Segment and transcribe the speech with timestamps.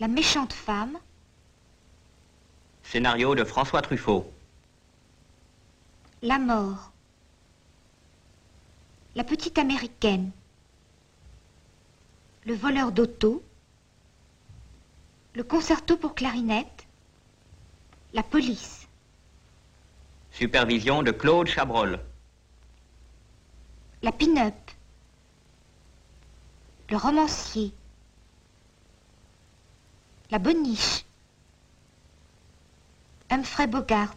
[0.00, 0.98] la méchante femme,
[2.82, 4.30] Scénario de François Truffaut.
[6.22, 6.92] la mort,
[9.14, 10.30] la petite américaine,
[12.44, 13.42] le voleur d'auto,
[15.34, 16.86] le concerto pour clarinette,
[18.12, 18.86] la police,
[20.30, 21.98] Supervision de Claude Chabrol.
[24.02, 24.54] la pin-up,
[26.90, 27.72] le romancier,
[30.30, 31.04] la boniche,
[33.30, 34.16] Humphrey Bogart,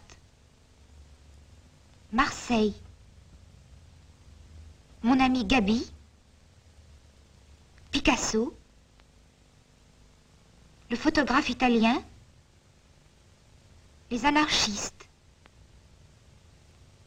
[2.12, 2.74] Marseille,
[5.02, 5.90] mon ami Gabi,
[7.90, 8.54] Picasso,
[10.90, 12.02] le photographe italien,
[14.10, 15.08] les anarchistes,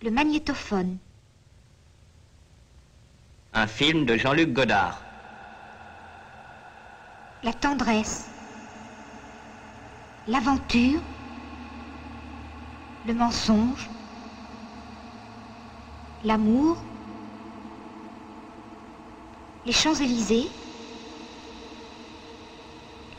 [0.02, 0.98] le magnétophone.
[3.54, 5.04] Un film de Jean-Luc Godard.
[7.44, 8.33] la tendresse,
[10.28, 11.02] l'aventure,
[13.06, 13.90] le mensonge,
[16.24, 16.78] l'amour,
[19.66, 20.50] les Champs-Élysées,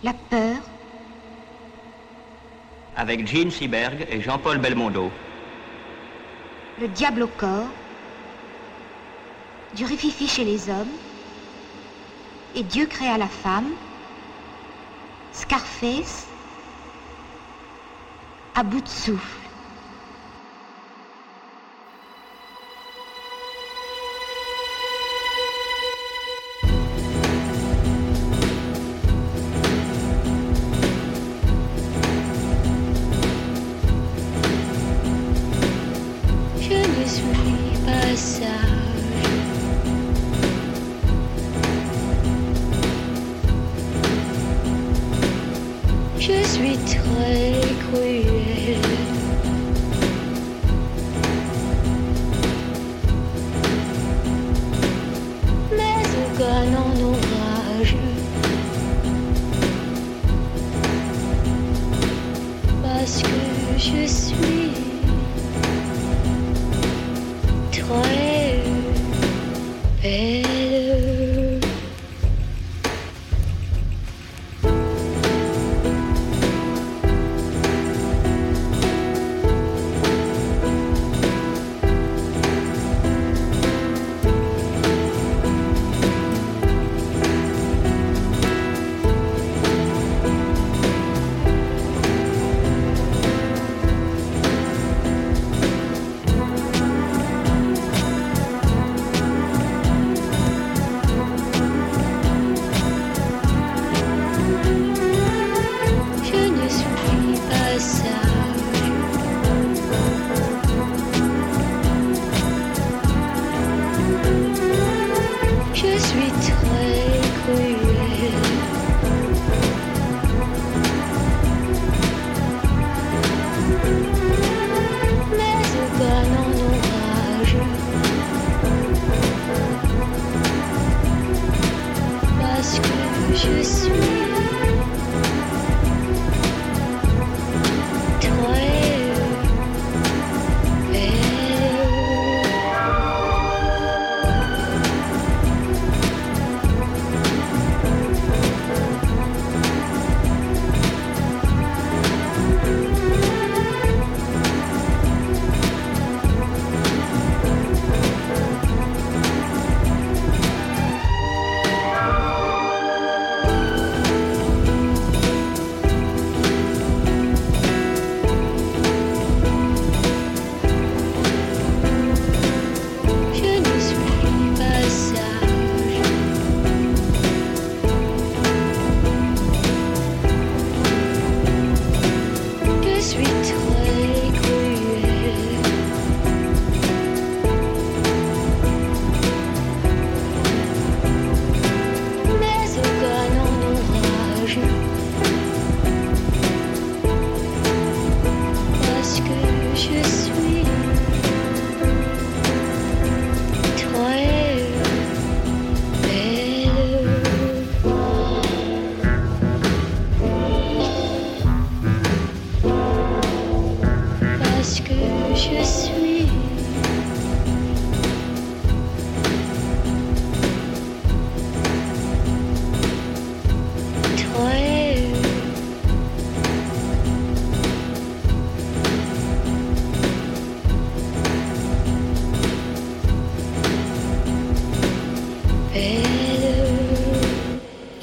[0.02, 0.56] la peur,
[2.96, 5.10] Avec Gene Seberg et Jean-Paul Belmondo.
[6.80, 7.68] le diable au corps,
[9.74, 10.94] du rififi chez les hommes,
[12.54, 13.70] et Dieu créa la femme,
[15.32, 16.28] Scarface,
[18.56, 19.40] à bout de souffle.
[36.60, 38.48] Je ne suis pas sage.
[46.20, 47.53] Je suis très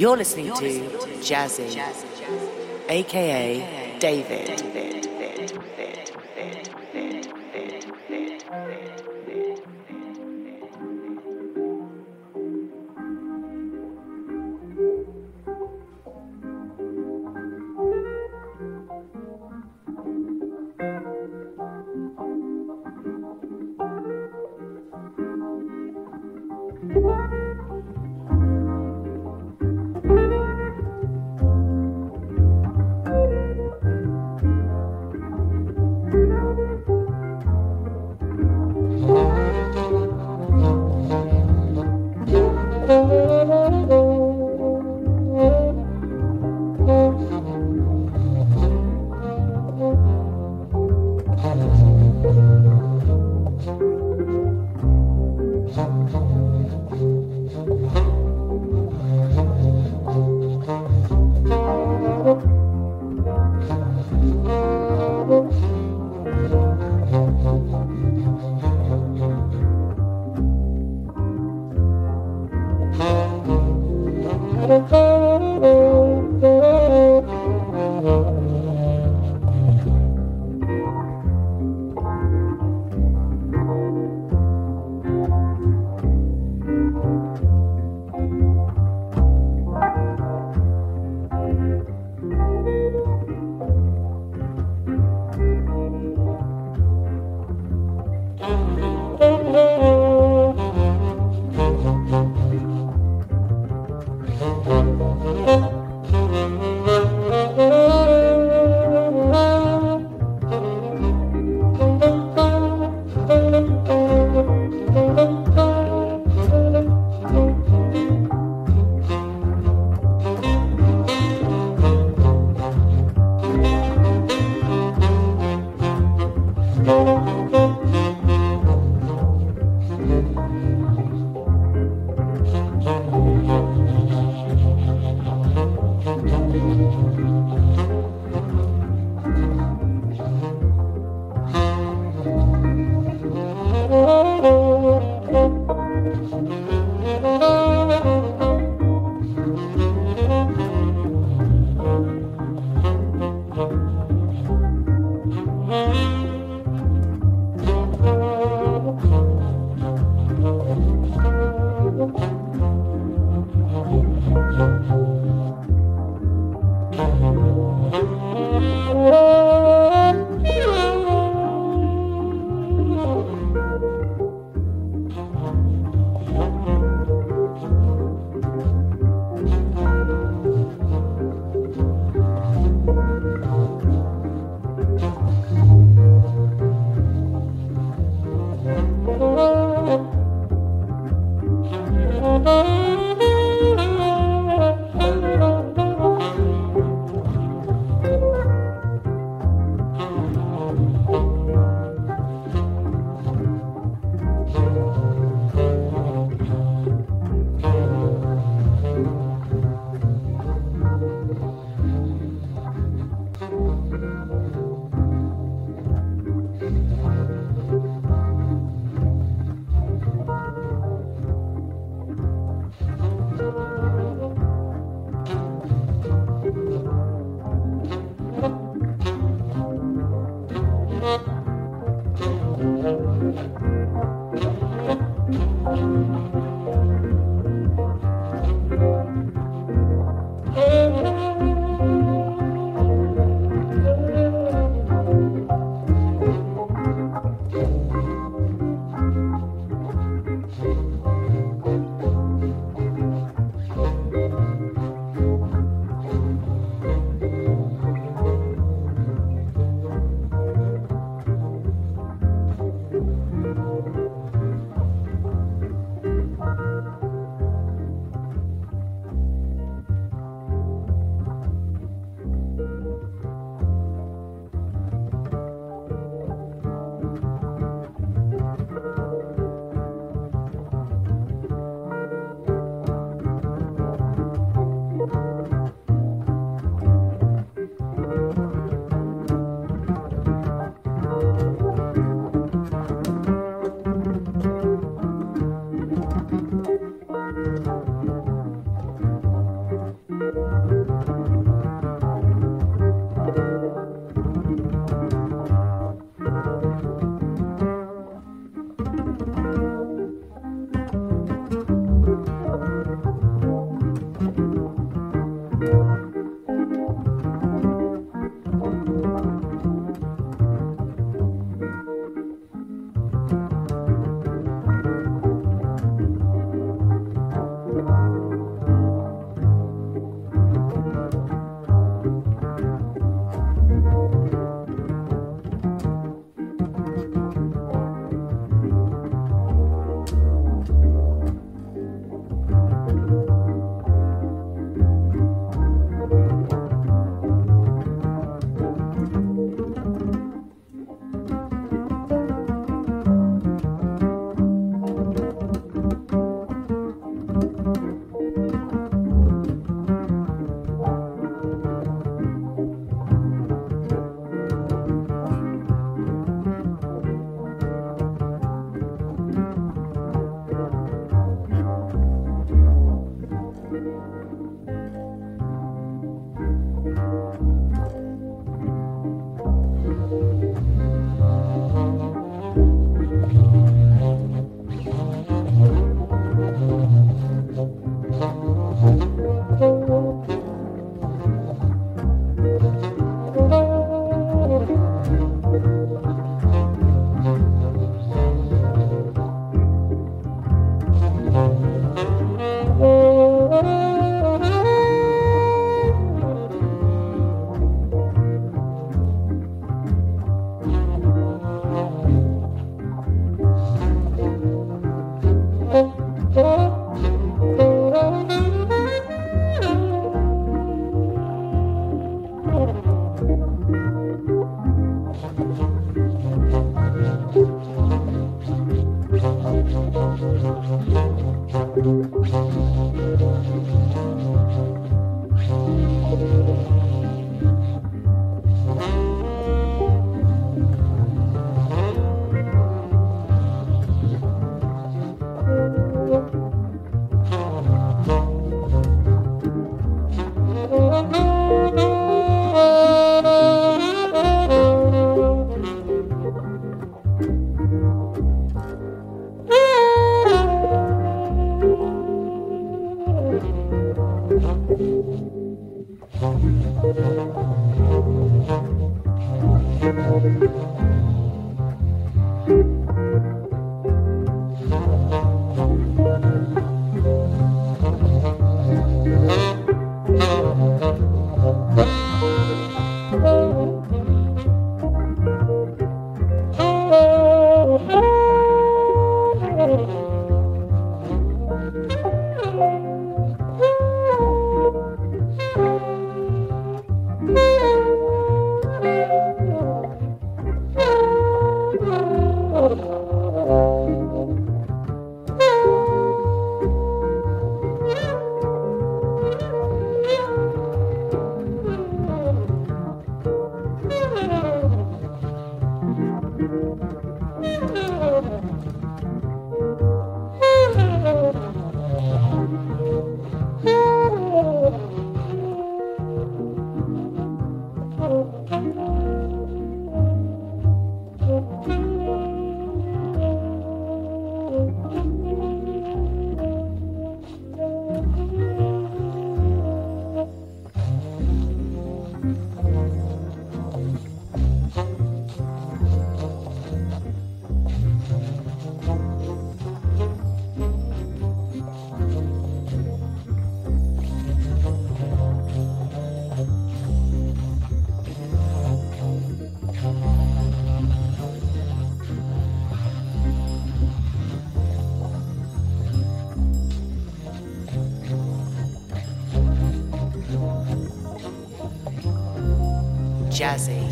[0.01, 0.81] You're listening to
[1.21, 1.77] Jazzy,
[2.89, 4.60] aka David.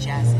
[0.10, 0.39] Jazzy,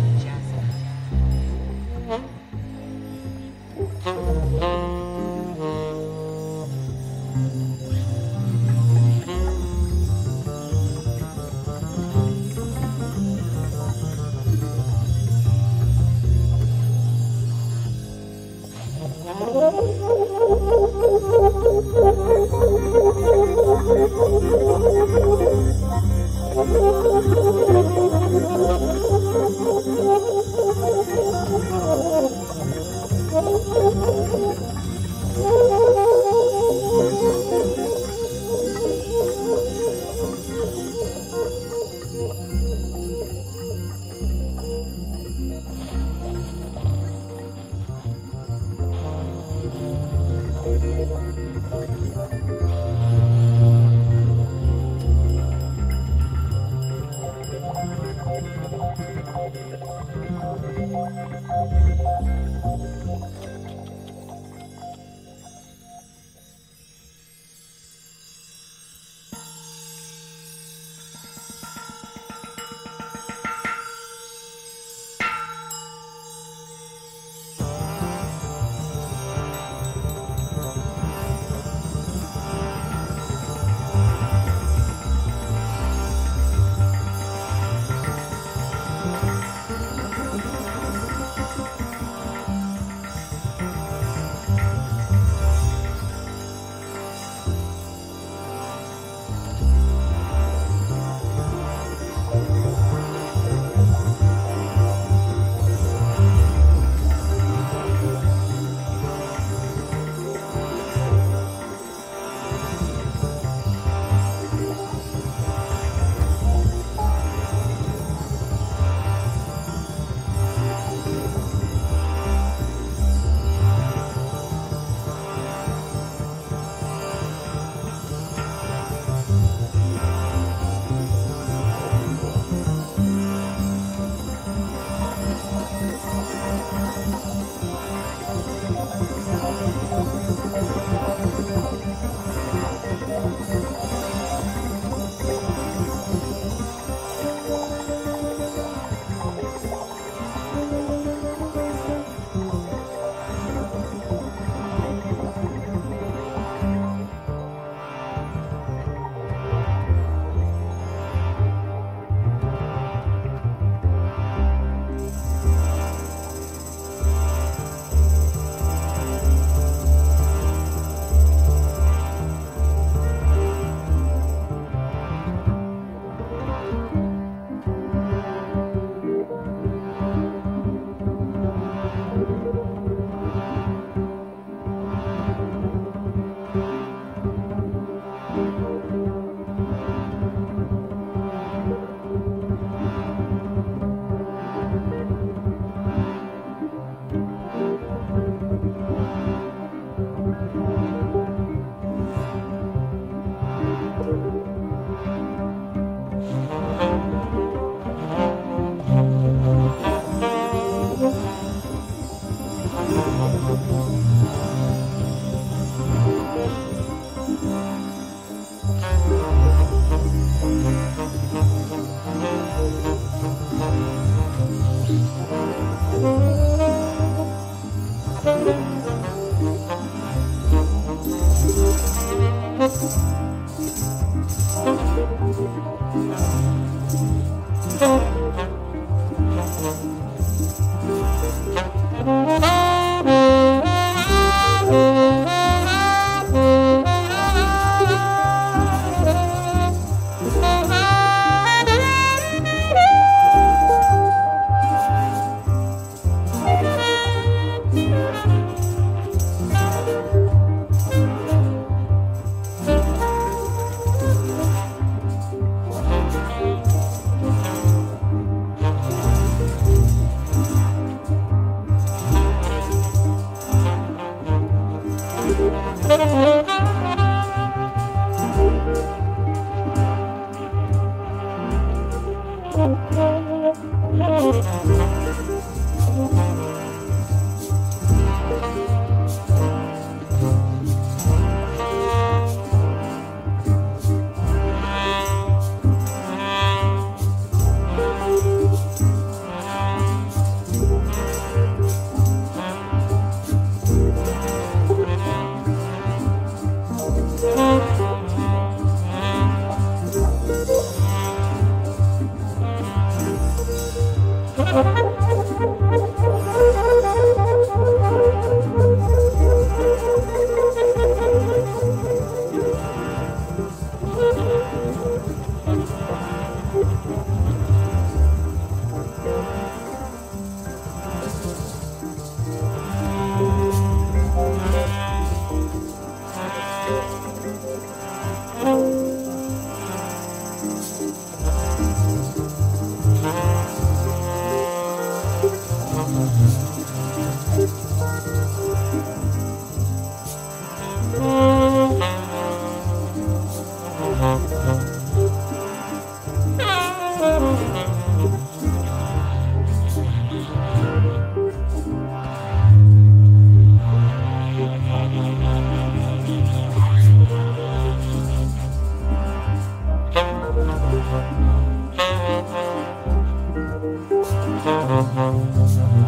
[374.70, 375.79] Mm-hmm.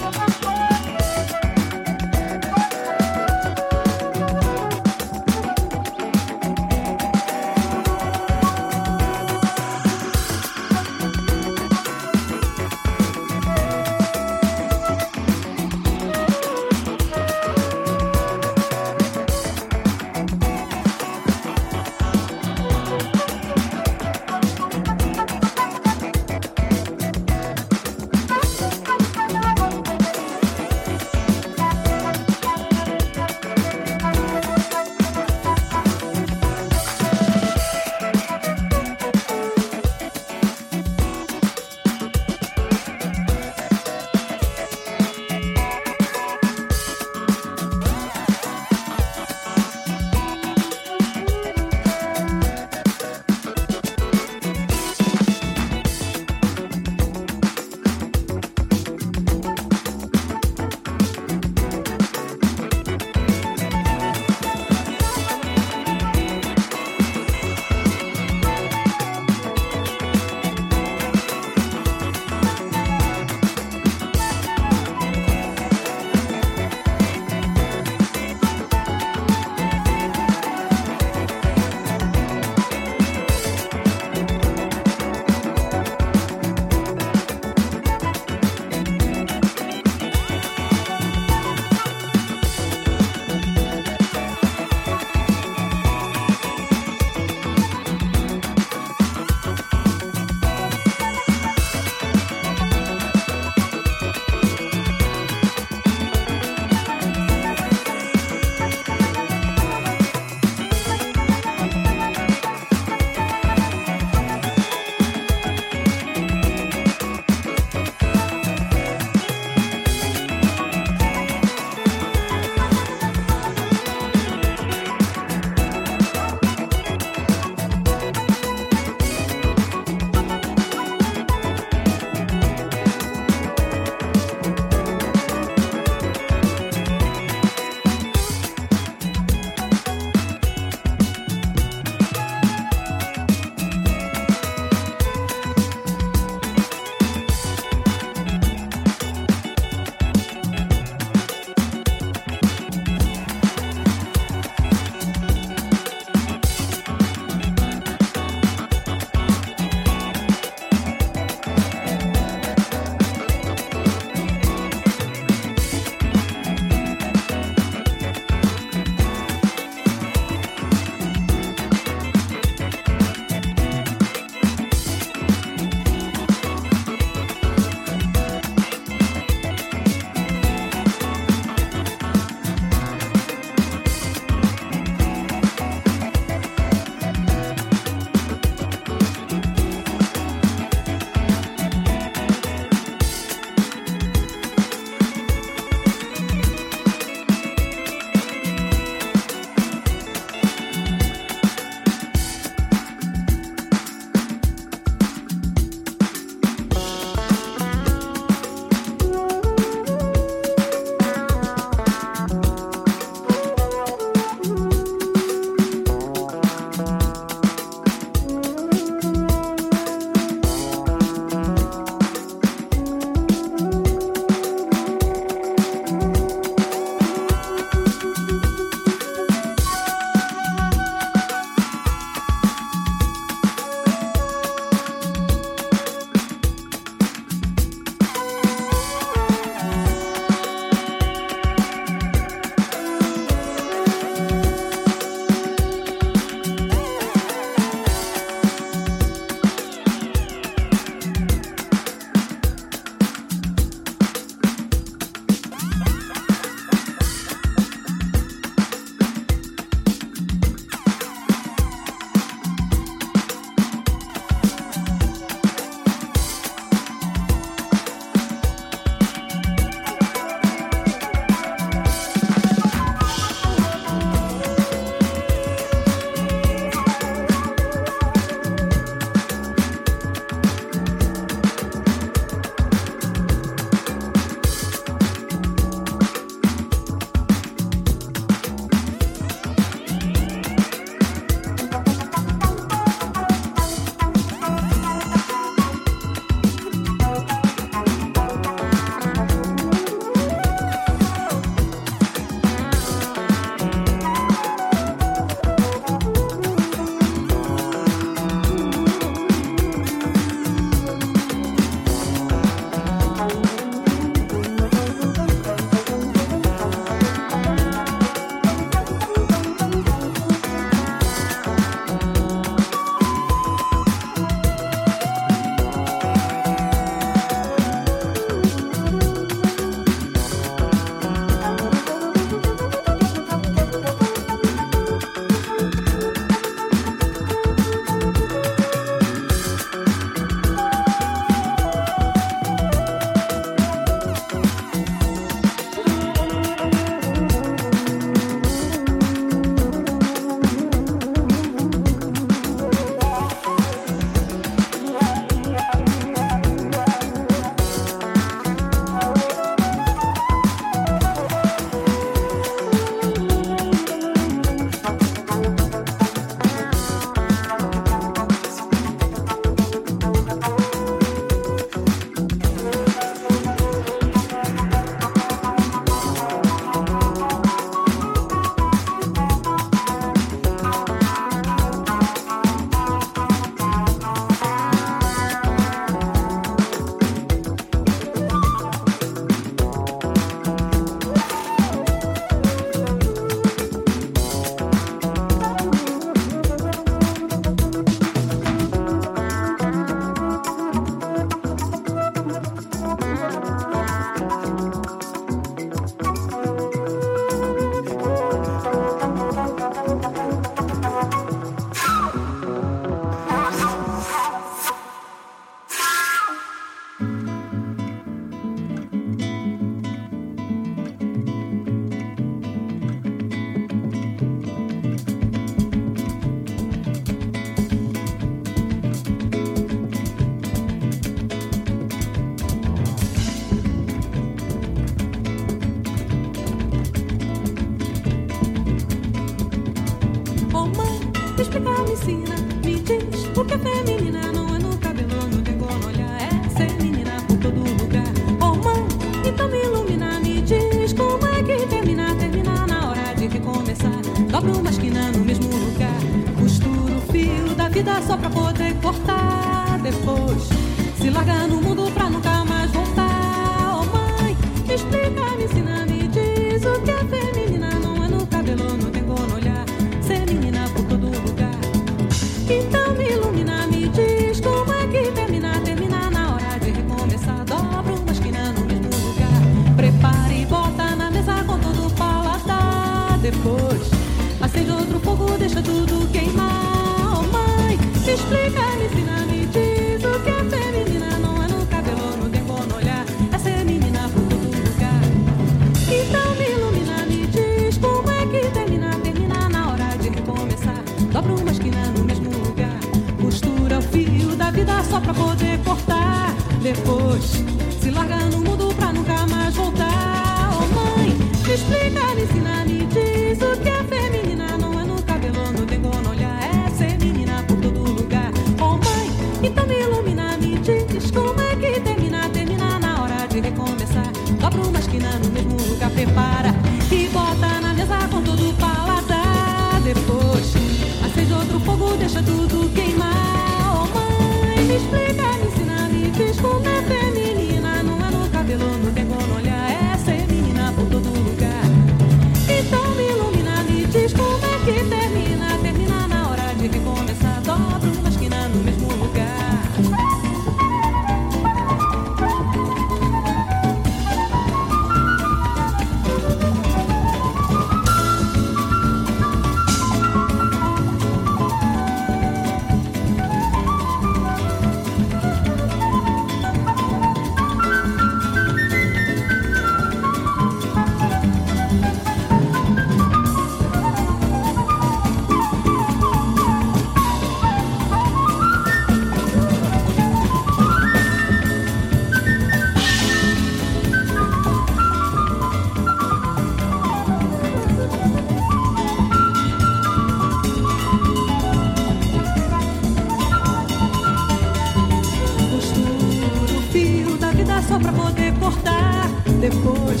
[597.68, 599.08] só pra poder cortar.
[599.40, 600.00] Depois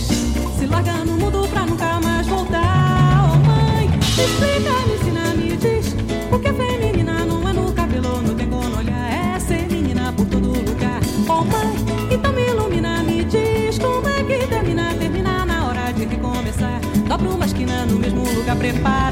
[0.58, 3.30] se larga no mundo pra nunca mais voltar.
[3.32, 5.96] Oh mãe, me explica, me ensina, me diz.
[6.30, 9.36] Porque feminina não é no cabelo, não tem como olhar.
[9.36, 11.00] É ser menina por todo lugar.
[11.28, 11.76] Oh mãe,
[12.10, 13.78] então me ilumina, me diz.
[13.78, 14.94] Como é que termina?
[14.94, 16.80] Termina na hora de recomeçar.
[17.08, 19.03] Dobra uma esquina no mesmo lugar, prepara.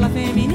[0.00, 0.49] la feminidad.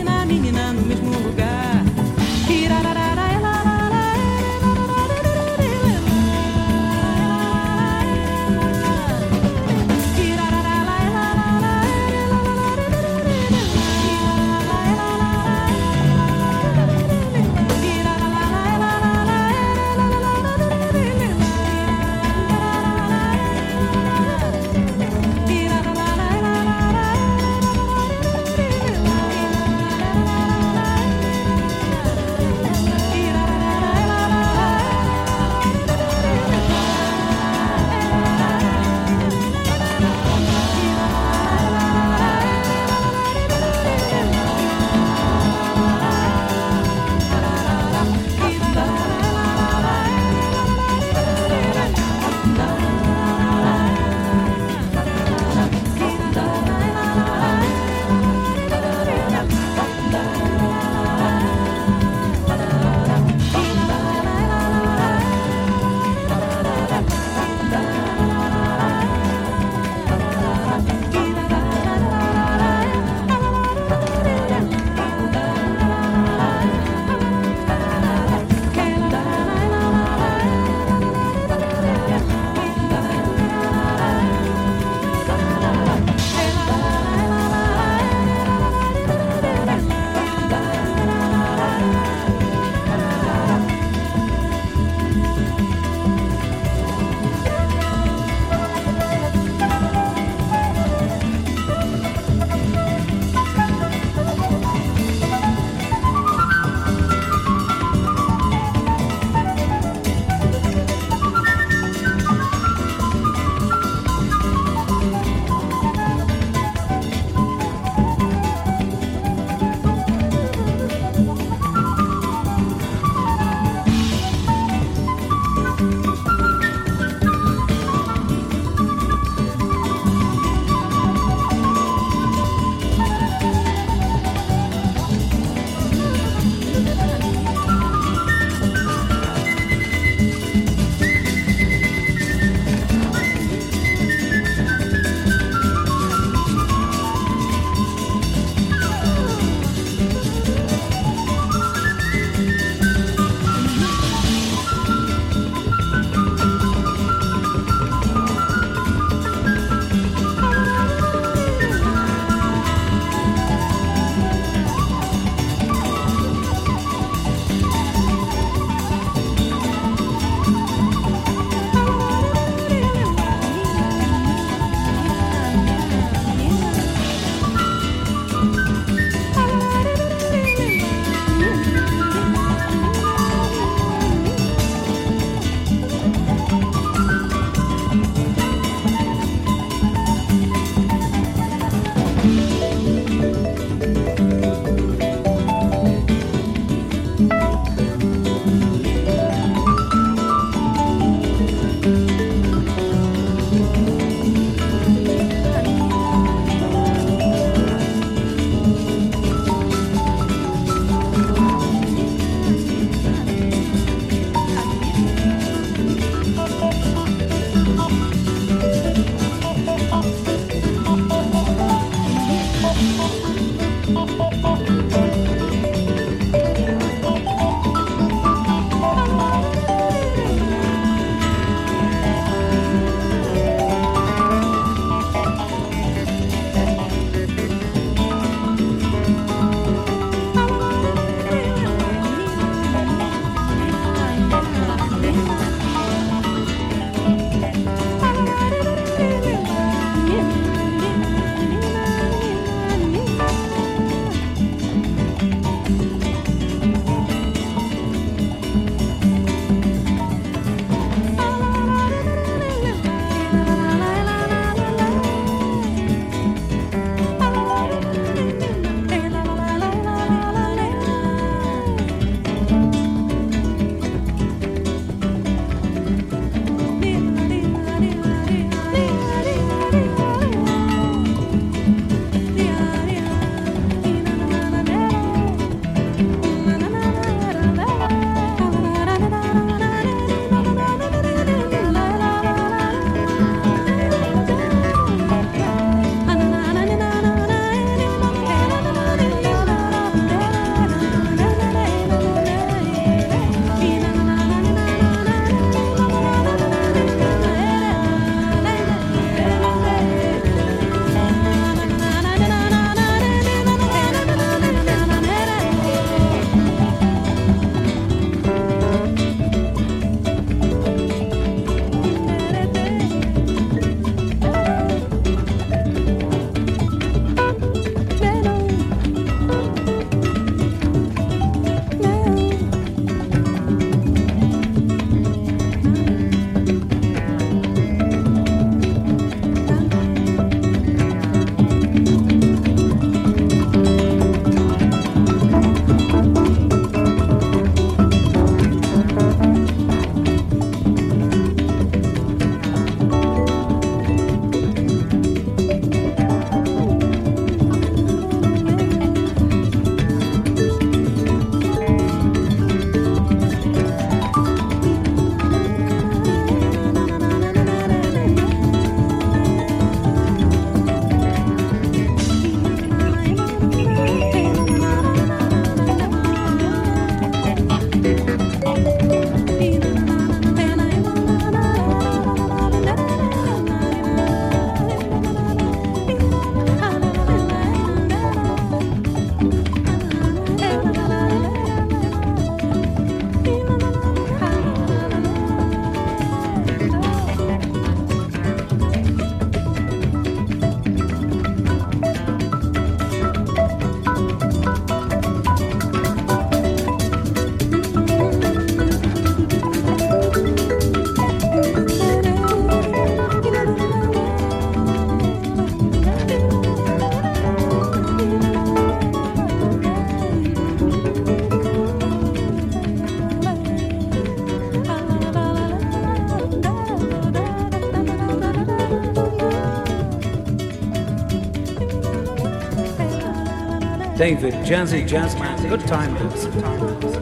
[434.05, 436.94] David, Jazzy Jazzman, good times.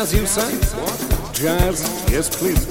[0.00, 0.56] Jazz, you say?
[0.80, 1.34] What?
[1.34, 1.82] Jazz?
[2.10, 2.69] Yes, please.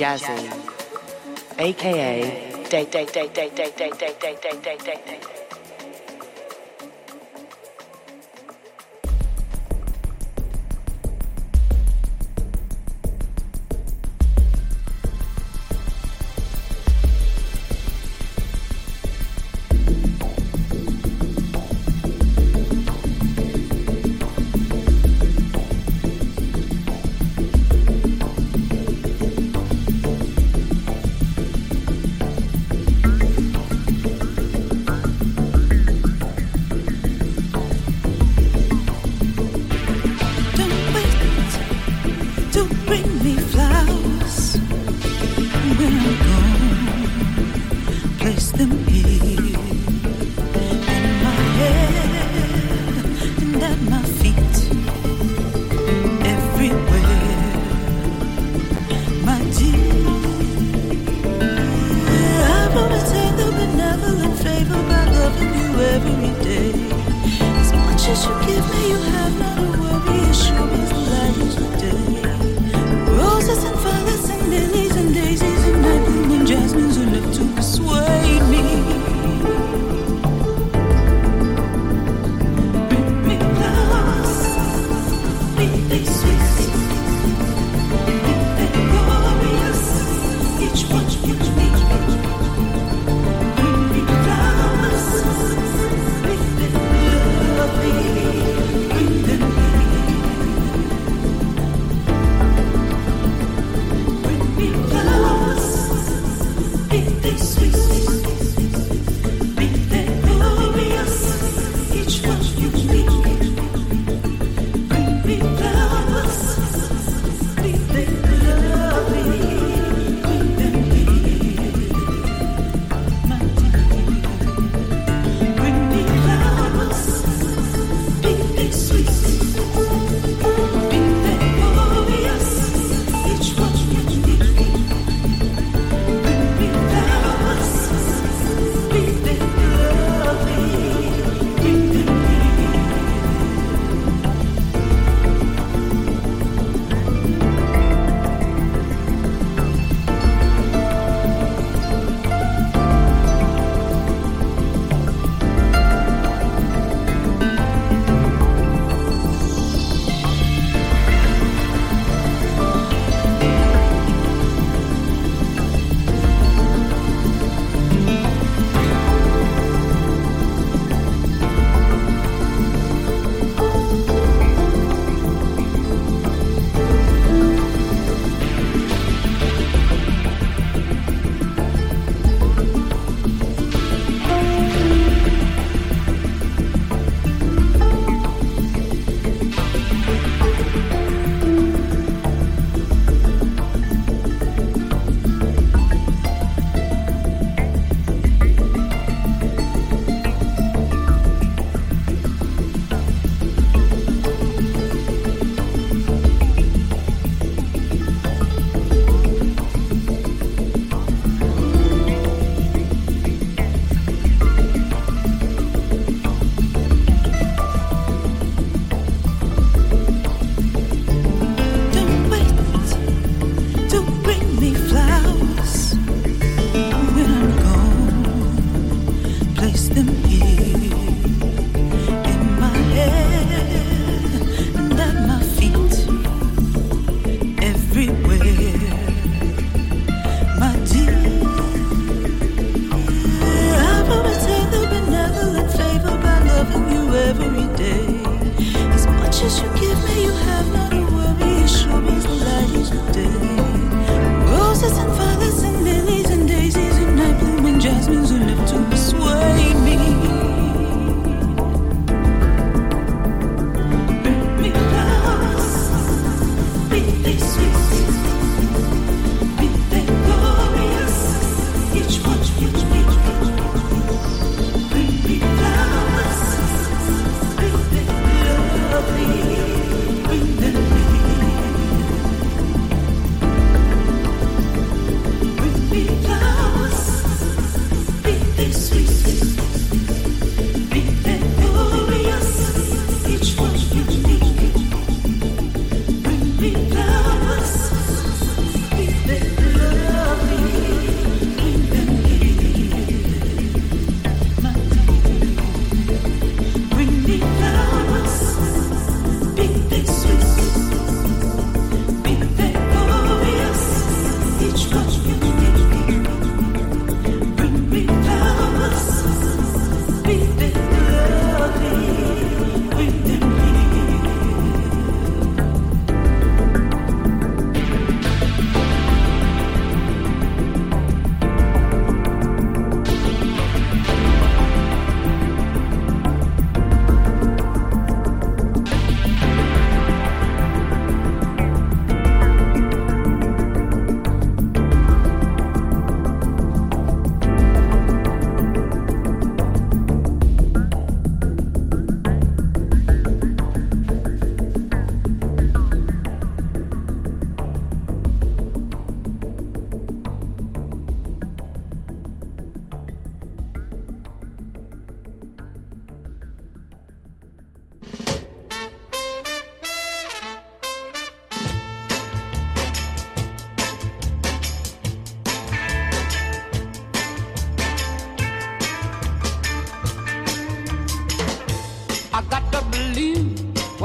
[0.00, 0.48] Jazzy,
[1.58, 5.09] aka Day Day Day Day Day Day Day Day Day Day Day.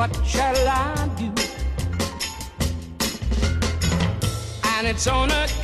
[0.08, 1.34] What shall I do?
[4.78, 5.55] And it's on account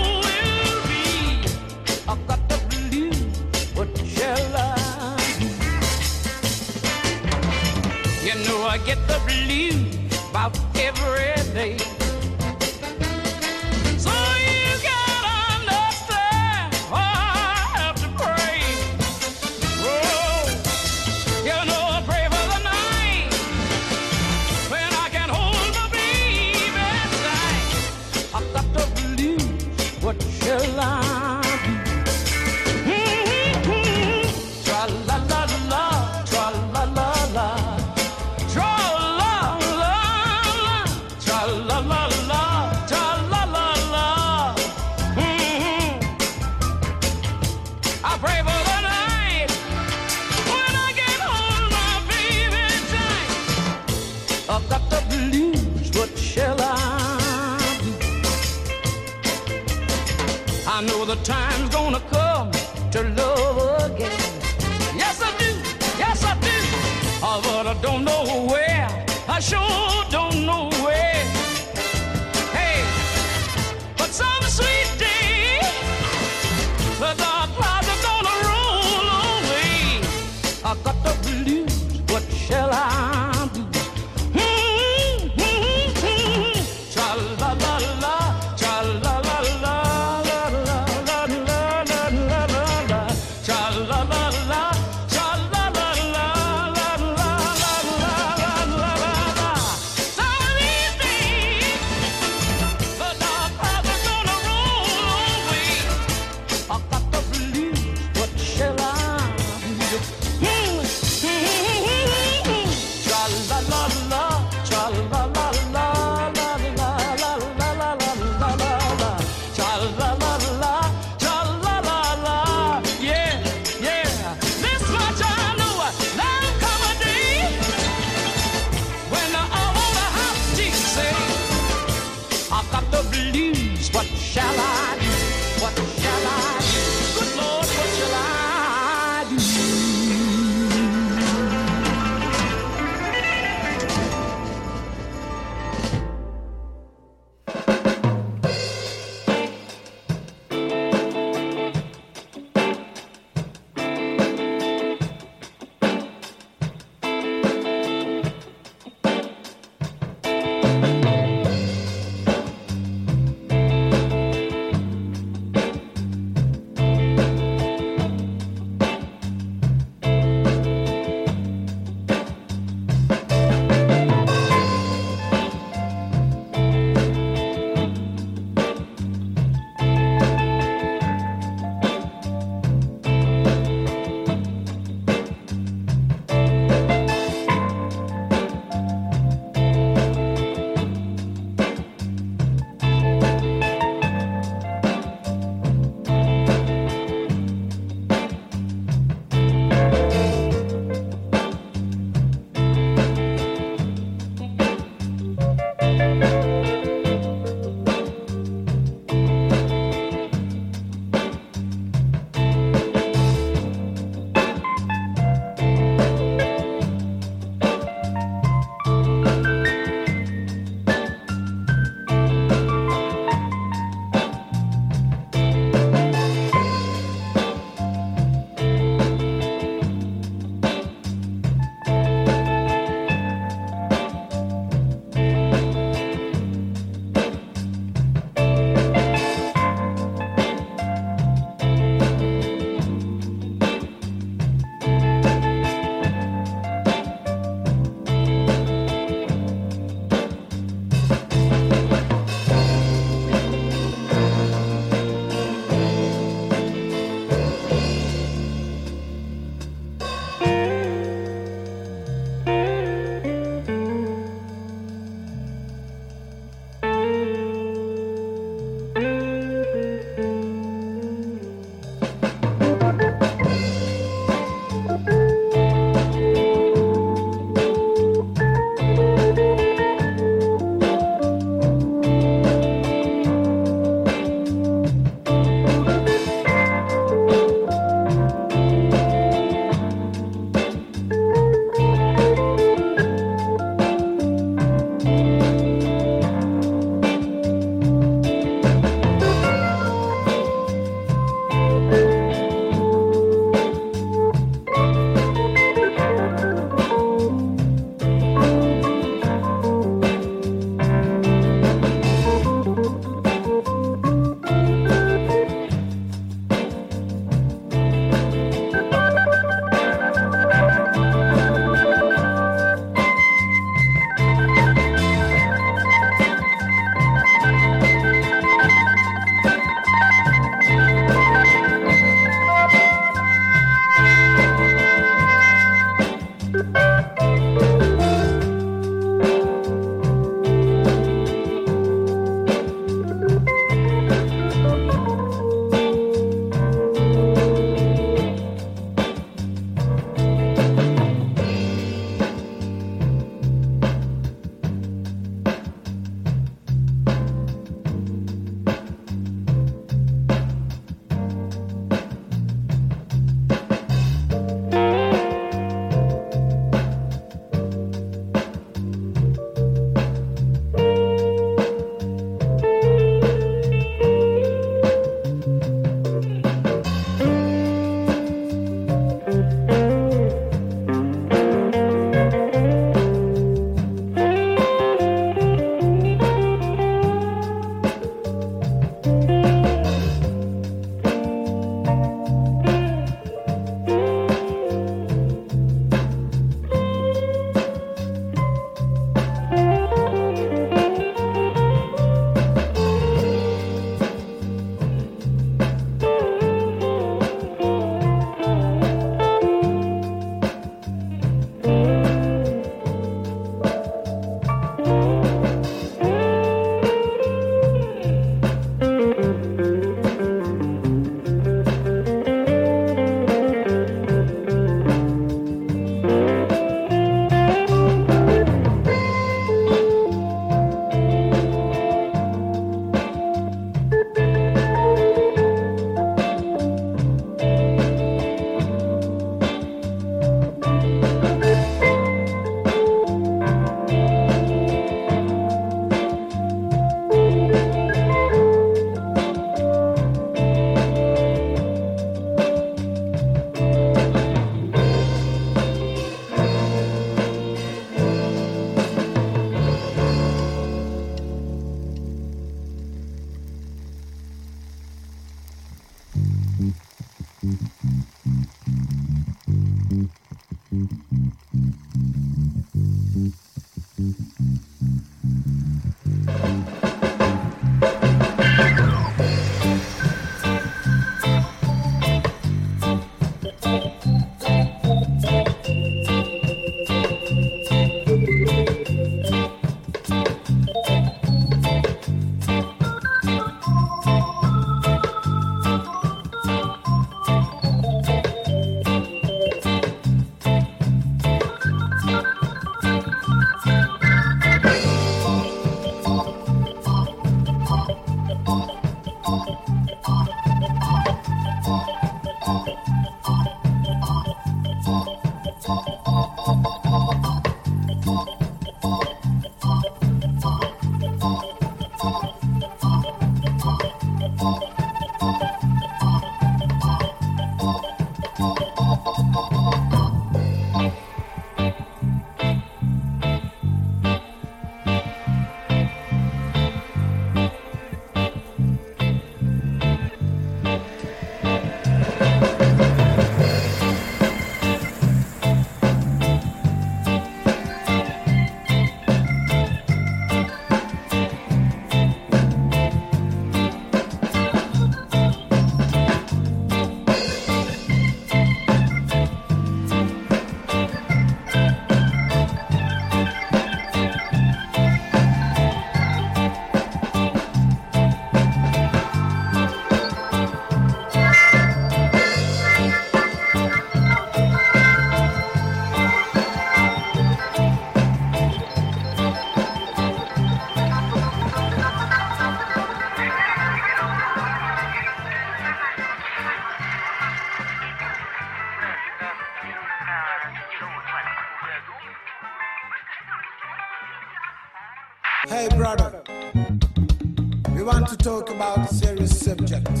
[598.22, 600.00] talk about serious subjects.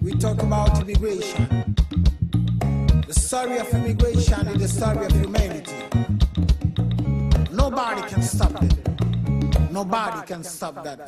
[0.00, 1.74] We talk about immigration.
[3.08, 5.74] The story of immigration is the story of humanity.
[7.52, 9.72] Nobody can stop it.
[9.72, 11.03] Nobody can stop that.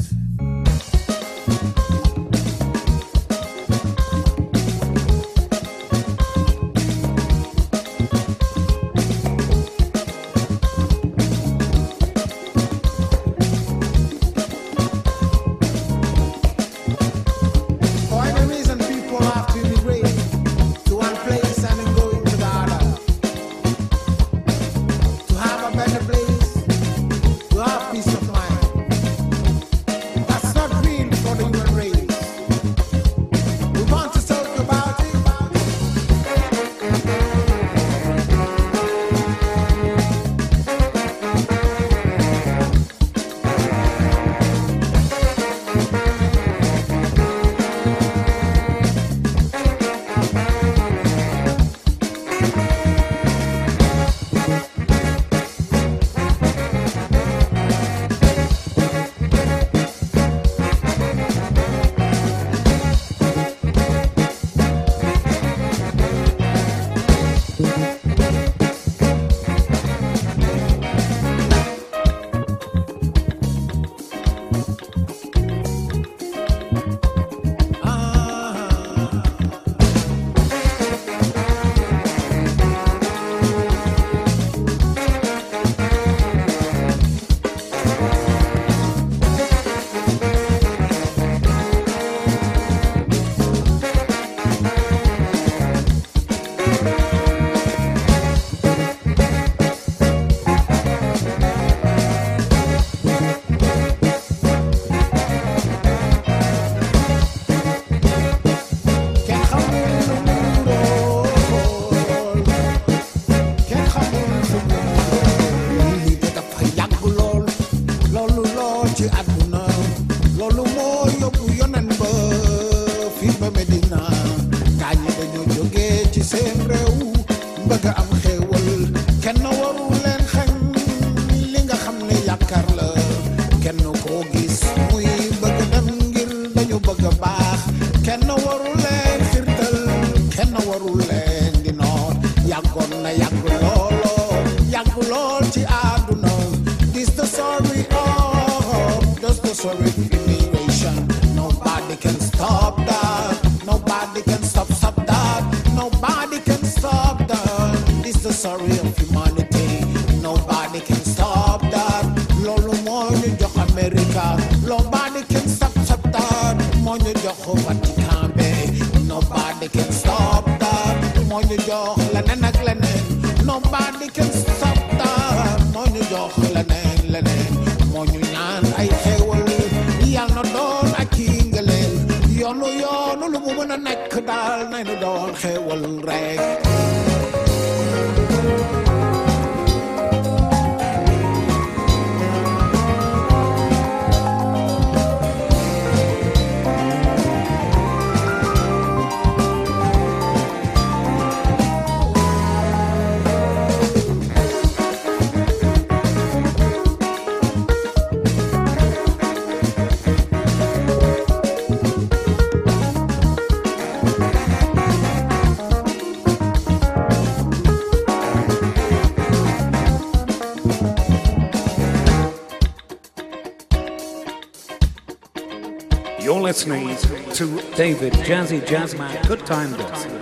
[227.86, 230.15] David Jazzy Jazzman Good Time Dance.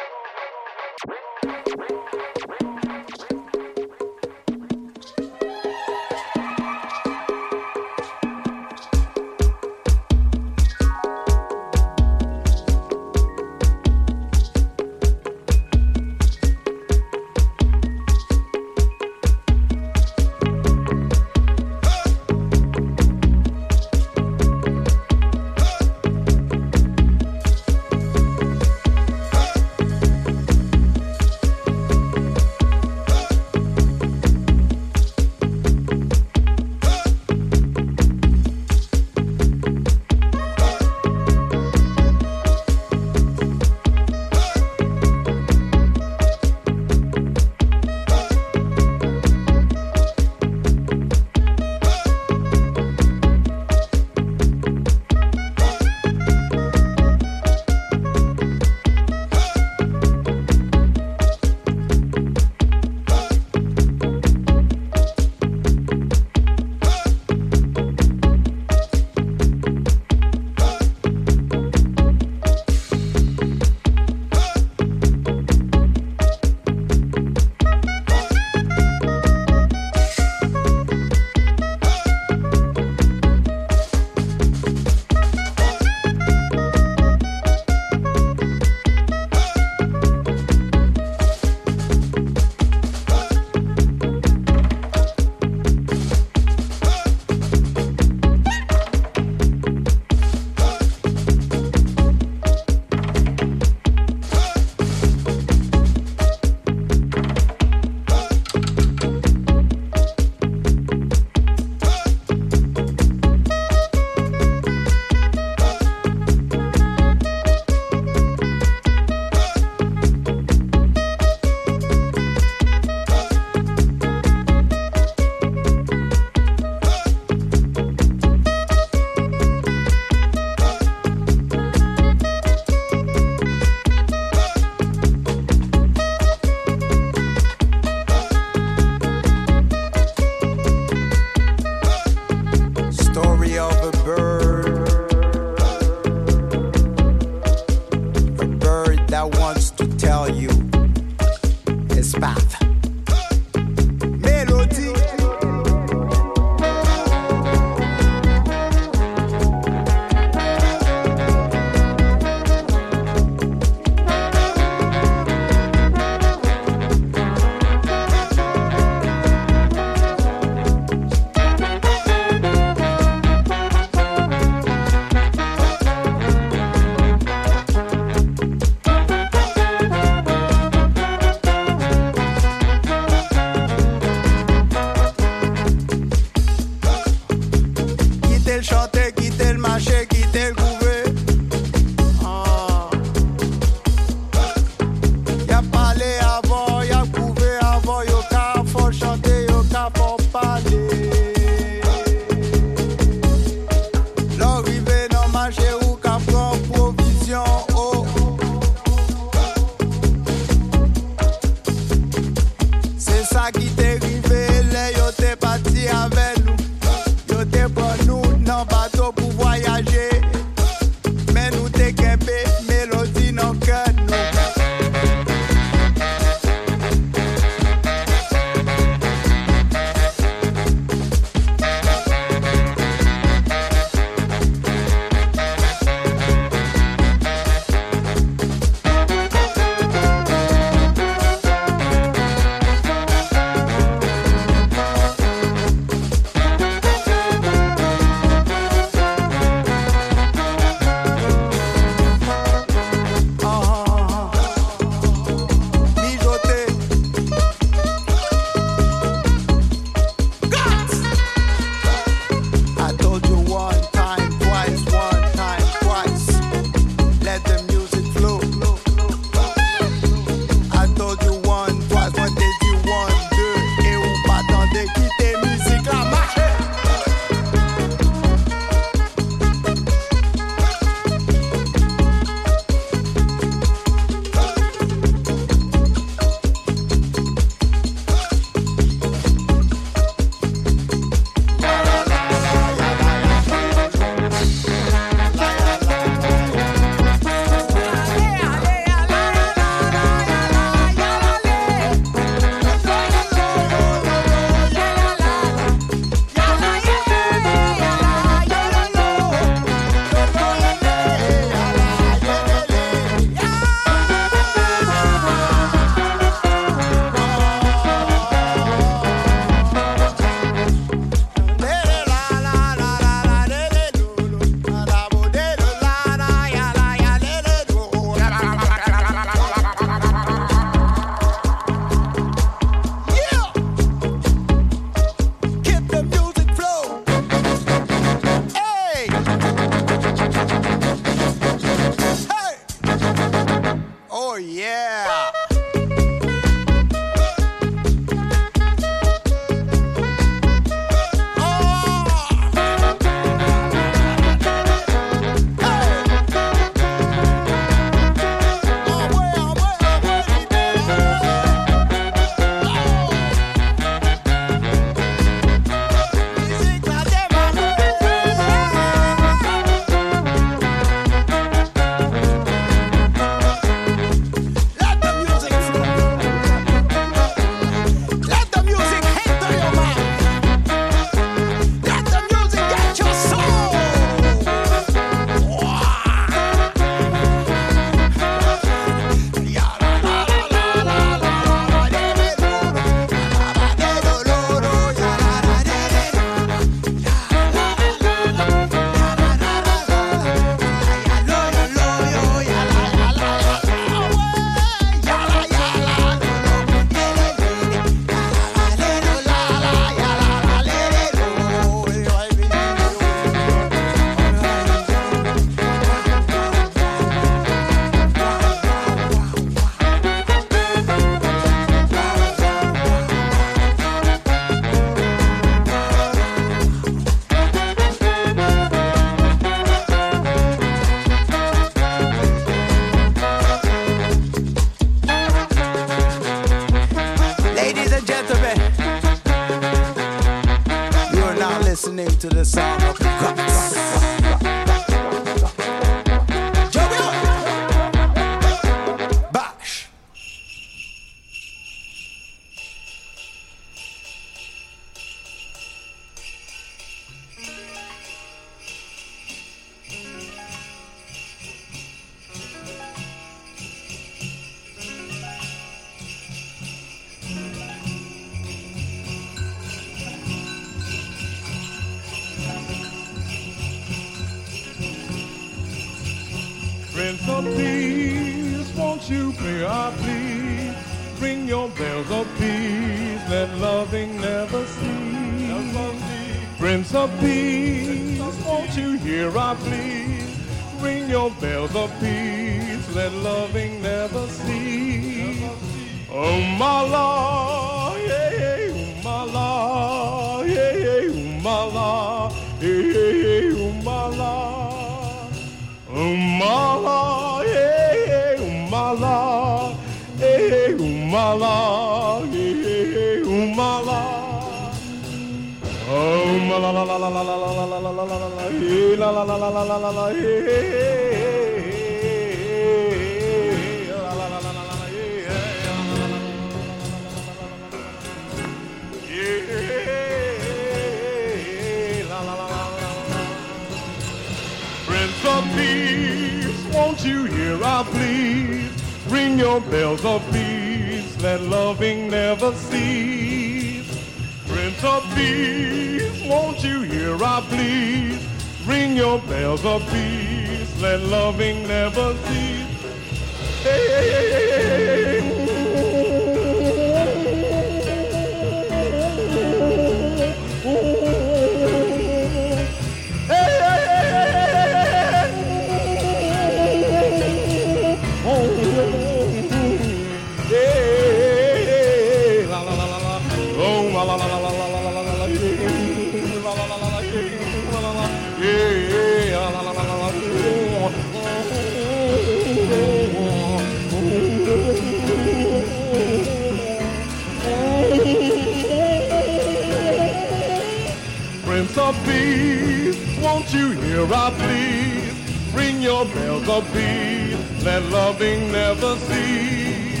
[591.76, 592.96] of peace.
[593.22, 595.10] Won't you hear our plea?
[595.54, 597.64] Ring your bells of peace.
[597.64, 600.00] Let loving never cease.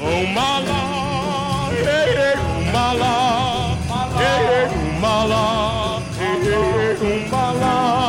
[0.00, 3.76] Oh my la, hey hey, oh my la,
[4.18, 8.01] hey hey, oh my la, hey hey, oh my la.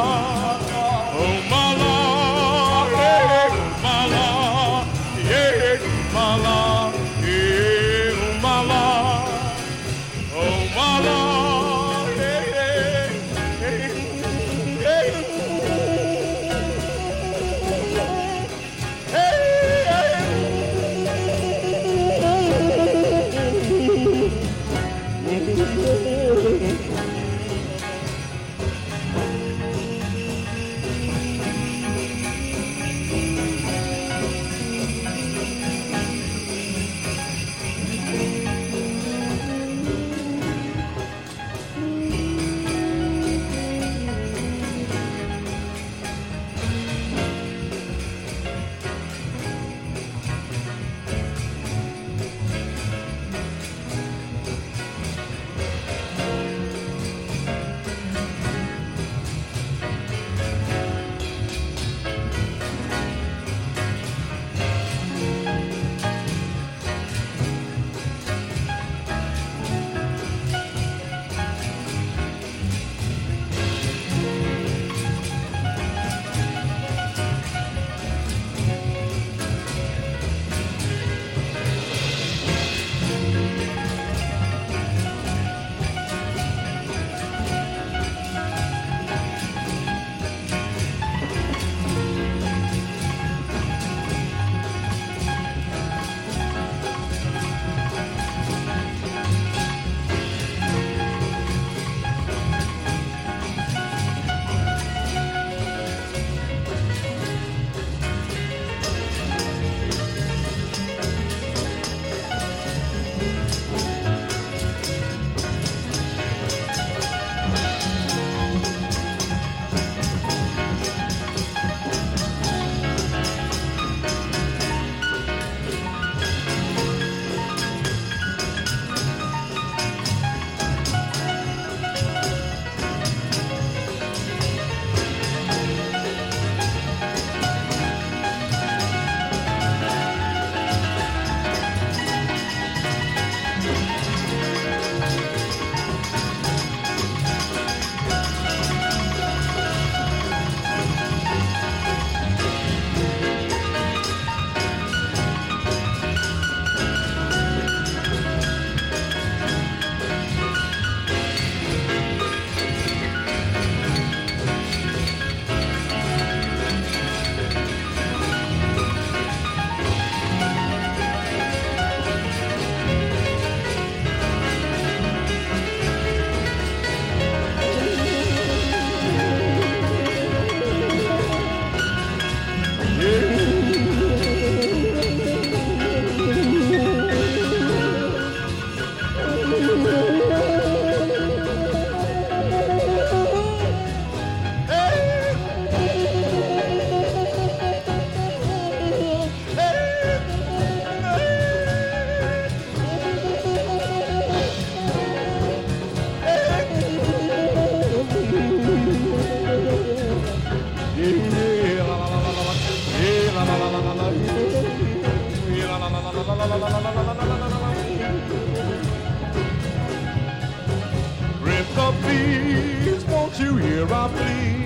[223.85, 224.65] Hear our plea?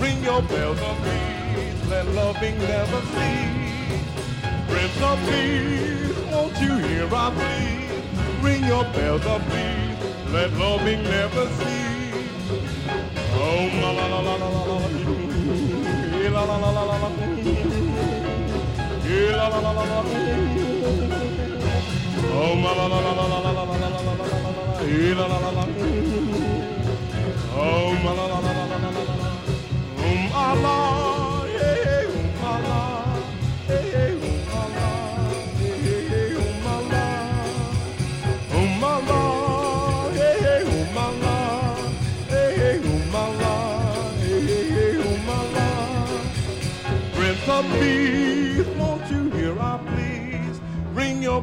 [0.00, 4.02] Ring your bells of peace, let loving never cease.
[4.68, 7.88] Prince of Peace, won't you hear our plea?
[8.42, 12.50] Ring your bells of peace, let loving never cease.
[13.32, 14.88] Oh, la la la la la la la,
[16.22, 17.08] Eh, la la la la la la,
[19.06, 20.00] Eh, la la la la la.
[22.32, 24.82] Oh, la la la la la la la la la la la la la la,
[24.82, 25.40] Eh, la la.
[27.52, 28.49] Oh, la la la la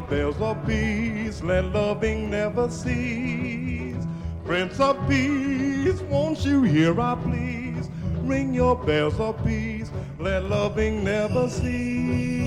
[0.09, 4.05] bells of peace, let loving never cease.
[4.45, 7.56] Prince of Peace, won't you hear our pleas?
[8.27, 9.89] Ring your bells of peace,
[10.19, 12.46] let loving never cease.